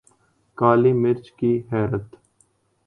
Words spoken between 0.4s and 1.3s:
کالی مرچ